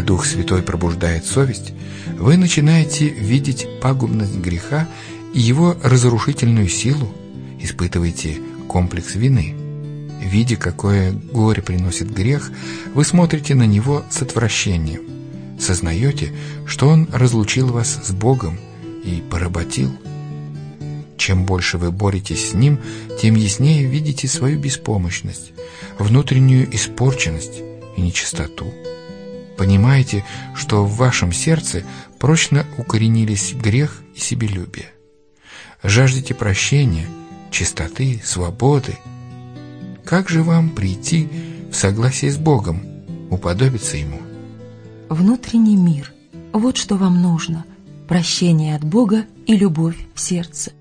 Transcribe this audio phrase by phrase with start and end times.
[0.00, 1.74] Когда Дух Святой пробуждает совесть,
[2.18, 4.88] вы начинаете видеть пагубность греха
[5.34, 7.14] и его разрушительную силу,
[7.60, 9.54] испытываете комплекс вины.
[10.22, 12.50] Видя, какое горе приносит грех,
[12.94, 15.02] вы смотрите на него с отвращением.
[15.60, 16.32] Сознаете,
[16.64, 18.58] что он разлучил вас с Богом
[19.04, 19.92] и поработил.
[21.18, 22.78] Чем больше вы боретесь с ним,
[23.20, 25.52] тем яснее видите свою беспомощность,
[25.98, 27.60] внутреннюю испорченность
[27.98, 28.72] и нечистоту.
[29.60, 30.24] Понимаете,
[30.54, 31.84] что в вашем сердце
[32.18, 34.86] прочно укоренились грех и себелюбие.
[35.82, 37.04] Жаждете прощения,
[37.50, 38.96] чистоты, свободы.
[40.02, 41.28] Как же вам прийти
[41.70, 42.80] в согласие с Богом,
[43.28, 44.22] уподобиться Ему?
[45.10, 46.10] Внутренний мир–
[46.54, 47.66] вот что вам нужно.
[48.08, 50.72] Прощение от Бога и любовь в сердце.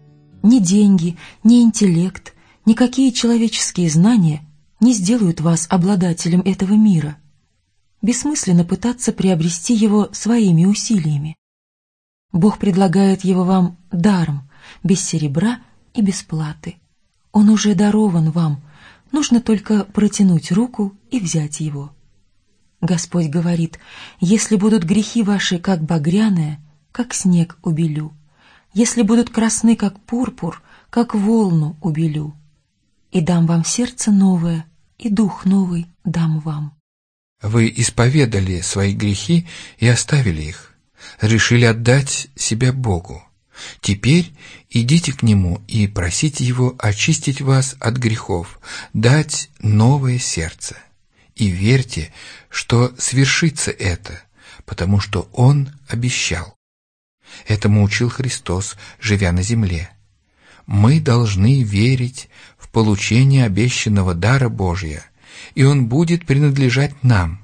[0.41, 2.33] Ни деньги, ни интеллект,
[2.65, 4.41] никакие человеческие знания
[4.79, 7.17] не сделают вас обладателем этого мира.
[8.01, 11.35] Бессмысленно пытаться приобрести его своими усилиями.
[12.31, 14.49] Бог предлагает его вам даром,
[14.83, 15.59] без серебра
[15.93, 16.75] и без платы.
[17.31, 18.61] Он уже дарован вам,
[19.11, 21.91] нужно только протянуть руку и взять его.
[22.81, 23.79] Господь говорит,
[24.19, 26.59] если будут грехи ваши, как багряные,
[26.91, 28.13] как снег убелю,
[28.73, 32.35] если будут красны, как пурпур, как волну убелю.
[33.11, 34.65] И дам вам сердце новое,
[34.97, 36.78] и дух новый дам вам.
[37.41, 40.73] Вы исповедали свои грехи и оставили их,
[41.21, 43.23] решили отдать себя Богу.
[43.81, 44.33] Теперь
[44.69, 48.59] идите к Нему и просите Его очистить вас от грехов,
[48.93, 50.77] дать новое сердце.
[51.35, 52.13] И верьте,
[52.49, 54.21] что свершится это,
[54.65, 56.55] потому что Он обещал.
[57.47, 59.89] Этому учил Христос, живя на земле.
[60.65, 65.08] Мы должны верить в получение обещанного дара Божия,
[65.55, 67.43] и он будет принадлежать нам.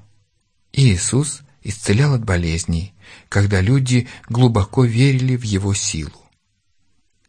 [0.72, 2.94] Иисус исцелял от болезней,
[3.28, 6.22] когда люди глубоко верили в Его силу.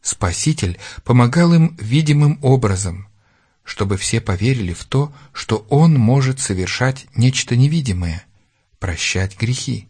[0.02, 3.08] Спаситель помогал им видимым образом,
[3.64, 8.24] чтобы все поверили в то, что Он может совершать нечто невидимое,
[8.80, 9.90] прощать грехи.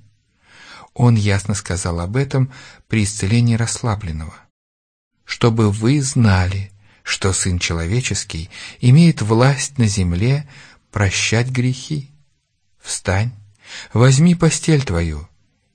[0.94, 2.52] Он ясно сказал об этом
[2.88, 4.34] при исцелении расслабленного.
[5.26, 6.72] «Чтобы вы знали,
[7.08, 8.50] что Сын Человеческий
[8.82, 10.46] имеет власть на земле
[10.92, 12.12] прощать грехи.
[12.82, 13.32] Встань,
[13.94, 15.26] возьми постель твою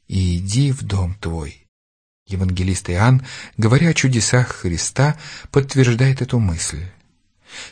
[0.09, 1.66] и иди в дом твой».
[2.26, 3.26] Евангелист Иоанн,
[3.56, 5.19] говоря о чудесах Христа,
[5.50, 6.84] подтверждает эту мысль.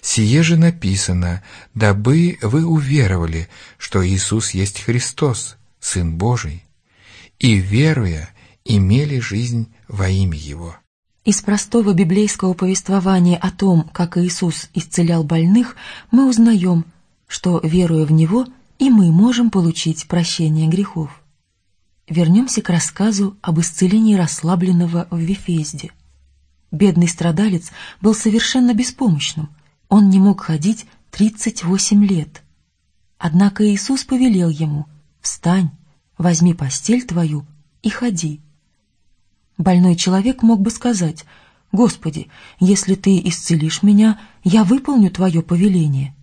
[0.01, 1.45] «Сие же написано,
[1.75, 6.65] дабы вы уверовали, что Иисус есть Христос, Сын Божий,
[7.39, 8.31] и, веруя,
[8.65, 10.79] имели жизнь во имя Его.
[11.25, 15.77] Из простого библейского повествования о том, как Иисус исцелял больных,
[16.11, 16.87] мы узнаем,
[17.27, 18.47] что, веруя в Него,
[18.79, 21.23] и мы можем получить прощение грехов.
[22.09, 25.93] Вернемся к рассказу об исцелении расслабленного в Вифезде.
[26.71, 27.71] Бедный страдалец
[28.01, 29.51] был совершенно беспомощным,
[29.91, 32.43] он не мог ходить 38 лет.
[33.19, 34.87] Однако Иисус повелел ему
[35.21, 35.71] «Встань,
[36.17, 37.45] возьми постель твою
[37.83, 38.41] и ходи».
[39.61, 41.27] Больной человек мог бы сказать,
[41.71, 42.29] «Господи,
[42.61, 46.17] если ты исцелишь меня, я выполню твое повеление».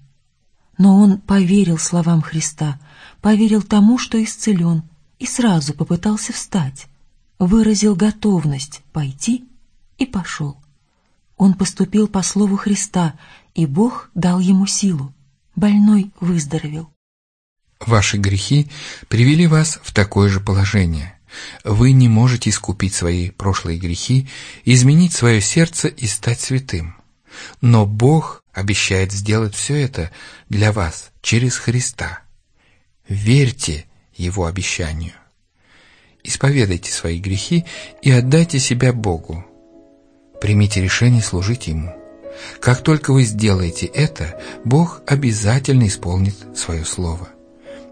[0.79, 2.79] Но он поверил словам Христа,
[3.21, 4.81] поверил тому, что исцелен,
[5.19, 6.87] и сразу попытался встать,
[7.37, 9.45] выразил готовность пойти
[9.99, 10.57] и пошел.
[11.37, 13.19] Он поступил по слову Христа,
[13.53, 15.13] и Бог дал ему силу.
[15.55, 16.89] Больной выздоровел.
[17.85, 18.67] Ваши грехи
[19.09, 21.16] привели вас в такое же положение.
[21.63, 24.27] Вы не можете искупить свои прошлые грехи,
[24.65, 26.95] изменить свое сердце и стать святым.
[27.61, 30.11] Но Бог обещает сделать все это
[30.49, 32.21] для вас через Христа.
[33.07, 33.85] Верьте
[34.15, 35.13] Его обещанию.
[36.23, 37.65] Исповедайте свои грехи
[38.01, 39.45] и отдайте себя Богу.
[40.41, 41.95] Примите решение служить Ему.
[42.59, 47.29] Как только вы сделаете это, Бог обязательно исполнит свое слово.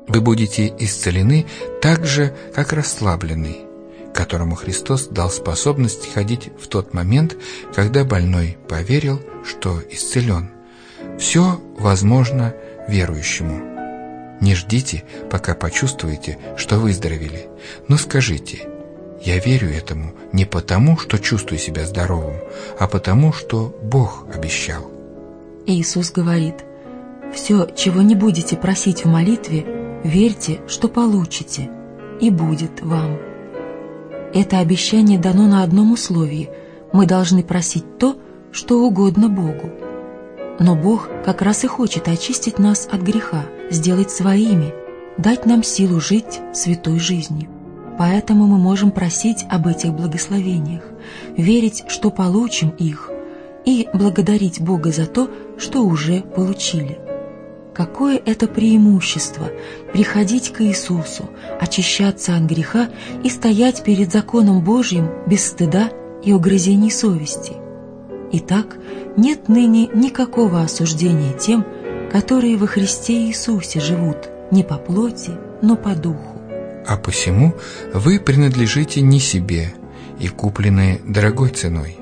[0.07, 1.45] Вы будете исцелены
[1.81, 3.61] так же, как расслабленный,
[4.13, 7.35] которому Христос дал способность ходить в тот момент,
[7.73, 10.51] когда больной поверил, что исцелен.
[11.19, 12.53] Все возможно
[12.87, 13.75] верующему.
[14.41, 17.47] Не ждите, пока почувствуете, что выздоровели,
[17.87, 18.67] но скажите
[19.23, 22.35] «Я верю этому не потому, что чувствую себя здоровым,
[22.77, 24.91] а потому, что Бог обещал».
[25.65, 26.55] Иисус говорит
[27.33, 29.65] «Все, чего не будете просить в молитве,
[30.05, 31.69] верьте, что получите,
[32.21, 33.17] и будет вам.
[34.33, 36.49] Это обещание дано на одном условии–
[36.95, 38.15] мы должны просить то,
[38.53, 39.69] что угодно Богу.
[40.59, 44.73] Но Бог как раз и хочет очистить нас от греха, сделать своими,
[45.17, 47.49] дать нам силу жить святой жизнью.
[47.97, 50.83] Поэтому мы можем просить об этих благословениях,
[51.35, 53.11] верить, что получим их,
[53.65, 57.04] и благодарить Бога за то, что уже получили.
[57.75, 59.51] Какое это преимущество–
[59.93, 61.29] приходить к Иисусу,
[61.59, 62.89] очищаться от греха
[63.21, 65.89] и стоять перед законом Божьим без стыда
[66.23, 67.51] и угрызений совести.
[68.31, 68.77] Итак,
[69.17, 71.65] нет ныне никакого осуждения тем,
[72.13, 75.31] которые во Христе Иисусе живут не по плоти,
[75.61, 76.39] но по духу.
[76.87, 77.55] А посему
[77.93, 79.73] вы принадлежите не себе
[80.17, 81.97] и куплены дорогой ценой.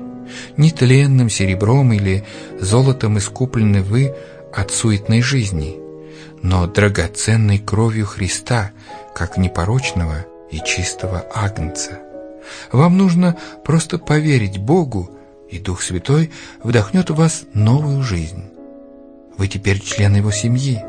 [0.56, 2.24] Не тленным серебром или
[2.60, 4.14] золотом искуплены вы
[4.54, 5.76] от суетной жизни,
[6.42, 8.72] но драгоценной кровью Христа,
[9.14, 11.98] как непорочного и чистого агнца.
[12.72, 15.10] Вам нужно просто поверить Богу,
[15.48, 16.30] и Дух Святой
[16.62, 18.44] вдохнет в вас новую жизнь.
[19.36, 20.82] Вы теперь член Его семьи.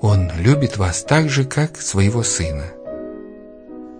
[0.00, 2.64] Он любит вас так же, как своего Сына.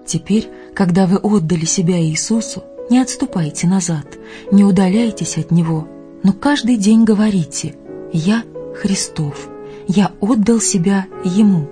[0.06, 4.06] Теперь, когда вы отдали себя Иисусу, не отступайте назад,
[4.50, 5.88] не удаляйтесь от Него,
[6.23, 7.75] но каждый день говорите
[8.12, 8.43] «Я
[8.75, 9.49] Христов,
[9.87, 11.69] я отдал себя Ему».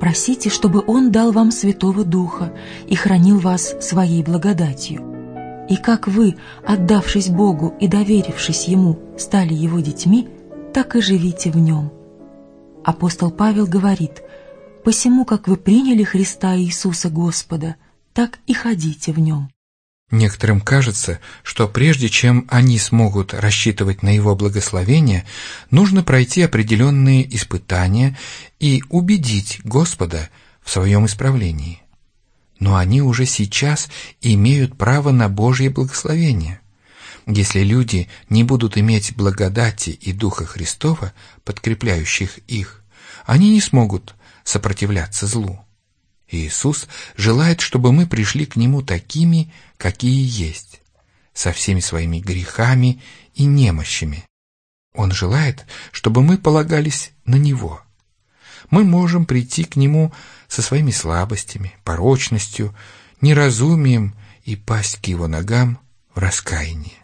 [0.00, 2.54] Просите, чтобы Он дал вам Святого Духа
[2.88, 5.04] и хранил вас своей благодатью.
[5.68, 6.36] И как вы,
[6.66, 10.26] отдавшись Богу и доверившись Ему, стали Его детьми,
[10.72, 11.92] так и живите в Нем.
[12.82, 14.22] Апостол Павел говорит,
[14.84, 17.76] «Посему, как вы приняли Христа Иисуса Господа,
[18.14, 19.50] так и ходите в Нем».
[20.10, 25.24] Некоторым кажется, что прежде чем они смогут рассчитывать на его благословение,
[25.70, 28.18] нужно пройти определенные испытания
[28.58, 30.28] и убедить Господа
[30.62, 31.82] в своем исправлении.
[32.58, 33.88] Но они уже сейчас
[34.20, 36.60] имеют право на Божье благословение.
[37.26, 41.12] Если люди не будут иметь благодати и Духа Христова,
[41.44, 42.82] подкрепляющих их,
[43.26, 45.60] они не смогут сопротивляться злу.
[46.30, 46.86] Иисус
[47.16, 50.80] желает, чтобы мы пришли к Нему такими, какие есть,
[51.32, 53.02] со всеми своими грехами
[53.34, 54.24] и немощами.
[54.94, 57.82] Он желает, чтобы мы полагались на Него.
[58.70, 60.12] Мы можем прийти к Нему
[60.48, 62.74] со своими слабостями, порочностью,
[63.20, 65.80] неразумием и пасть к Его ногам
[66.14, 66.96] в раскаянии.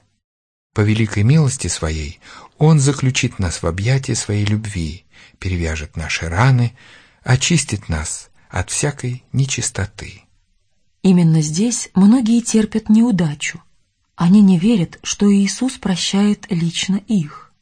[0.72, 2.20] По великой милости Своей
[2.58, 5.06] Он заключит нас в объятия Своей любви,
[5.38, 6.76] перевяжет наши раны,
[7.24, 10.22] очистит нас от всякой нечистоты.
[11.02, 13.62] Именно здесь многие терпят неудачу.
[14.16, 17.52] Они не верят, что Иисус прощает лично их.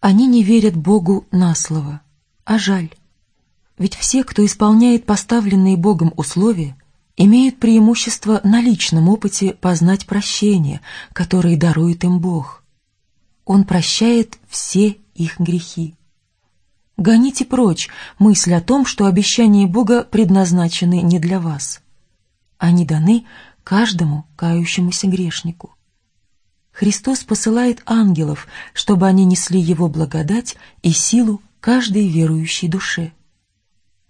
[0.00, 2.00] Они не верят Богу на слово.
[2.44, 2.90] А жаль.
[3.78, 6.76] Ведь все, кто исполняет поставленные Богом условия,
[7.16, 10.80] имеют преимущество на личном опыте познать прощение,
[11.12, 12.62] которое дарует им Бог.
[13.44, 15.94] Он прощает все их грехи.
[16.96, 21.80] Гоните прочь мысль о том, что обещания Бога предназначены не для вас.
[22.58, 23.24] Они даны
[23.64, 25.74] каждому кающемуся грешнику.
[26.72, 33.12] Христос посылает ангелов, чтобы они несли Его благодать и силу каждой верующей душе.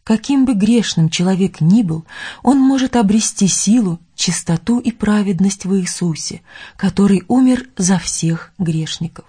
[0.04, 2.04] Каким бы грешным человек ни был,
[2.42, 6.42] он может обрести силу, чистоту и праведность в Иисусе,
[6.76, 9.24] который умер за всех грешников.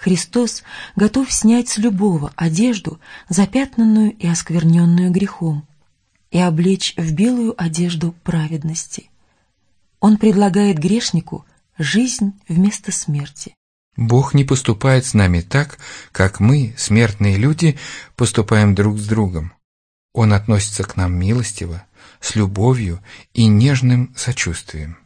[0.00, 0.62] Христос
[0.96, 5.68] готов снять с любого одежду, запятнанную и оскверненную грехом,
[6.30, 9.10] и облечь в белую одежду праведности.
[10.00, 11.44] Он предлагает грешнику
[11.76, 13.54] жизнь вместо смерти.
[13.94, 15.78] Бог не поступает с нами так,
[16.12, 17.78] как мы, смертные люди,
[18.16, 19.52] поступаем друг с другом.
[20.14, 21.84] Он относится к нам милостиво,
[22.22, 23.02] с любовью
[23.34, 24.96] и нежным сочувствием.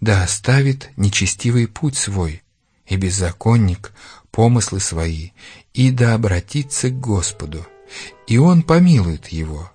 [0.00, 2.44] Да оставит нечестивый путь свой,
[2.90, 3.92] и беззаконник
[4.30, 5.30] помыслы свои,
[5.72, 7.66] и да обратится к Господу,
[8.26, 9.70] и Он помилует его,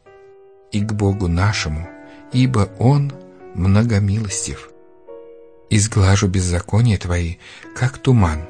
[0.72, 1.88] и к Богу нашему,
[2.31, 3.12] ибо Он
[3.55, 4.69] многомилостив.
[5.69, 7.38] Изглажу беззакония твои,
[7.74, 8.43] как туман,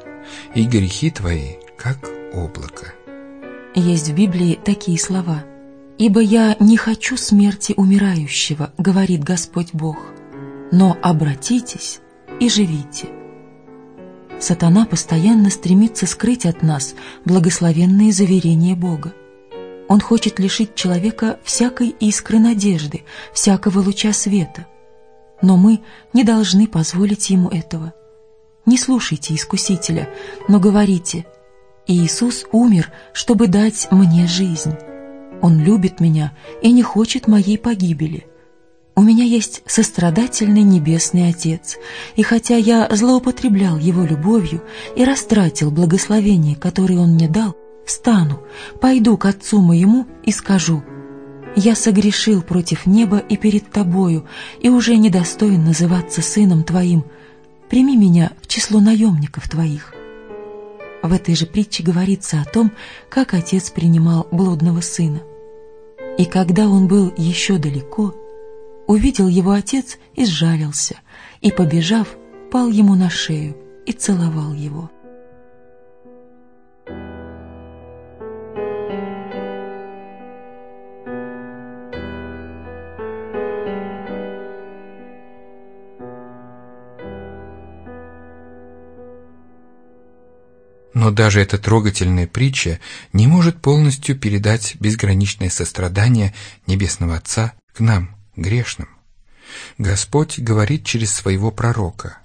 [0.54, 2.94] и грехи твои, как облако.
[3.76, 5.44] Есть в Библии такие слова.
[5.98, 9.98] «Ибо я не хочу смерти умирающего,— говорит Господь Бог,—
[10.72, 12.02] но обратитесь
[12.42, 13.25] и живите».
[14.40, 19.14] Сатана постоянно стремится скрыть от нас благословенные заверения Бога.
[19.88, 24.68] Он хочет лишить человека всякой искры надежды, всякого луча света.
[25.42, 25.82] Но мы
[26.14, 27.94] не должны позволить ему этого.
[28.66, 30.10] Не слушайте искусителя,
[30.48, 31.26] но говорите,
[31.88, 34.74] «Иисус умер, чтобы дать мне жизнь.
[35.42, 38.26] Он любит меня и не хочет моей погибели.
[38.98, 41.78] У меня есть сострадательный небесный Отец,
[42.16, 44.64] и хотя я злоупотреблял Его любовью
[44.96, 48.42] и растратил благословение, которое Он мне дал, встану,
[48.80, 50.82] пойду к Отцу моему и скажу,
[51.58, 54.28] «Я согрешил против неба и перед Тобою,
[54.62, 57.04] и уже недостоин называться сыном Твоим.
[57.70, 59.94] Прими меня в число наемников Твоих».
[61.04, 62.72] В этой же притче говорится о том,
[63.10, 65.22] как Отец принимал блудного сына.
[66.18, 68.16] И когда он был еще далеко,
[68.88, 70.98] увидел его отец и сжалился,
[71.42, 72.16] и, побежав,
[72.52, 74.90] пал ему на шею и целовал его.
[90.96, 92.80] Но даже эта трогательная притча
[93.14, 96.34] не может полностью передать безграничное сострадание
[96.66, 98.90] Небесного Отца к нам, грешным.
[99.78, 102.18] Господь говорит через своего пророка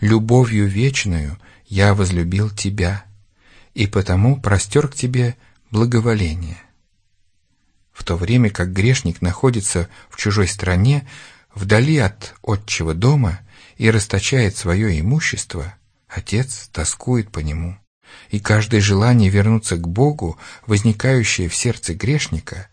[0.00, 3.04] «Любовью вечную я возлюбил тебя,
[3.74, 5.36] и потому простер к тебе
[5.70, 6.58] благоволение».
[7.92, 11.08] В то время как грешник находится в чужой стране,
[11.54, 13.40] вдали от отчего дома
[13.76, 15.74] и расточает свое имущество,
[16.08, 17.78] Отец тоскует по нему.
[18.28, 22.68] И каждое желание вернуться к Богу, возникающее в сердце грешника,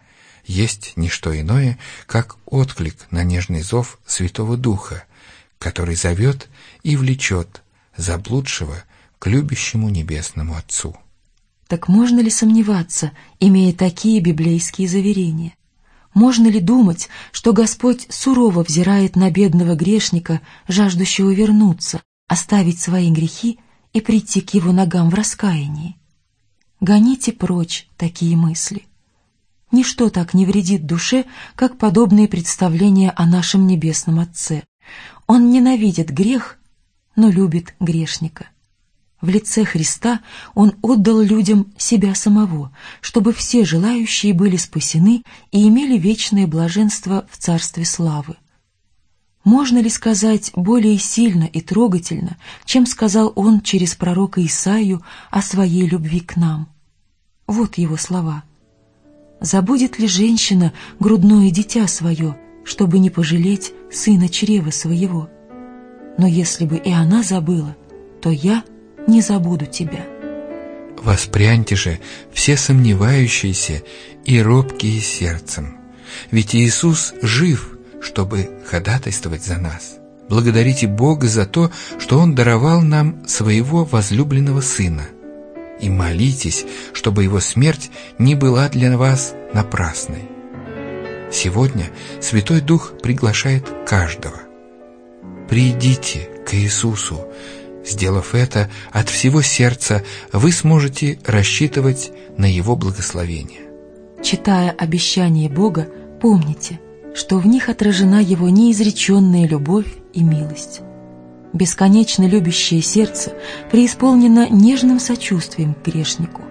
[0.50, 1.78] есть не что иное,
[2.08, 5.04] как отклик на нежный зов Святого Духа,
[5.60, 6.50] который зовет
[6.82, 7.62] и влечет
[7.96, 8.84] заблудшего
[9.20, 10.98] к любящему Небесному Отцу.
[11.68, 15.54] Так можно ли сомневаться, имея такие библейские заверения?
[16.16, 23.60] Можно ли думать, что Господь сурово взирает на бедного грешника, жаждущего вернуться, оставить свои грехи
[23.94, 25.96] и прийти к его ногам в раскаянии?
[26.80, 28.89] Гоните прочь такие мысли.
[29.72, 34.64] Ничто так не вредит душе, как подобные представления о нашем Небесном Отце.
[35.28, 36.58] Он ненавидит грех,
[37.16, 38.48] но любит грешника.
[39.22, 40.22] В лице Христа
[40.56, 42.72] Он отдал людям себя самого,
[43.02, 48.38] чтобы все желающие были спасены и имели вечное блаженство в Царстве Славы.
[49.44, 55.86] Можно ли сказать более сильно и трогательно, чем сказал Он через пророка Исаию о своей
[55.86, 56.70] любви к нам?
[57.46, 58.44] Вот его слова–
[59.42, 65.30] Забудет ли женщина грудное дитя свое, чтобы не пожалеть сына чрева своего?
[66.18, 67.76] Но если бы и она забыла,
[68.22, 68.64] то я
[69.08, 70.06] не забуду тебя.
[71.02, 72.00] Воспряньте же
[72.34, 73.84] все сомневающиеся
[74.26, 75.78] и робкие сердцем,
[76.30, 79.96] ведь Иисус жив, чтобы ходатайствовать за нас.
[80.30, 85.08] Благодарите Бога за то, что Он даровал нам своего возлюбленного Сына–
[85.82, 90.24] и молитесь, чтобы его смерть не была для вас напрасной.
[91.32, 91.86] Сегодня
[92.22, 94.40] Святой Дух приглашает каждого.
[95.48, 97.28] Придите к Иисусу.
[97.86, 103.62] Сделав это от всего сердца, вы сможете рассчитывать на Его благословение.
[104.24, 105.88] Читая обещания Бога,
[106.22, 106.80] помните,
[107.16, 110.82] что в них отражена Его неизреченная любовь и милость.
[111.54, 113.34] Бесконечно любящее сердце
[113.72, 116.44] преисполнено нежным сочувствием к грешнику.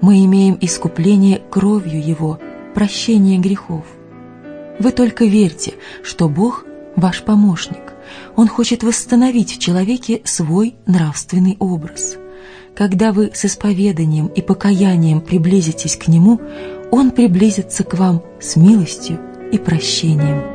[0.00, 2.38] Мы имеем искупление кровью Его,
[2.74, 3.84] прощение грехов.
[4.78, 6.64] Вы только верьте, что Бог–
[6.96, 7.92] ваш помощник.
[8.36, 12.16] Он хочет восстановить в человеке свой нравственный образ.
[12.76, 16.40] Когда вы с исповеданием и покаянием приблизитесь к Нему,
[16.90, 19.18] Он приблизится к вам с милостью
[19.52, 20.53] и прощением.